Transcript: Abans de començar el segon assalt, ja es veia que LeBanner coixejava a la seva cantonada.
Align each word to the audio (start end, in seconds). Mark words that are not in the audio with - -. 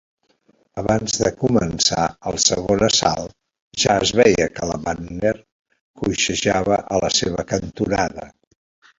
Abans 0.81 1.17
de 1.23 1.31
començar 1.41 2.05
el 2.31 2.37
segon 2.43 2.85
assalt, 2.87 3.35
ja 3.83 3.97
es 4.05 4.13
veia 4.19 4.47
que 4.55 4.69
LeBanner 4.69 5.33
coixejava 6.03 6.79
a 6.97 6.99
la 7.05 7.13
seva 7.19 7.45
cantonada. 7.53 8.27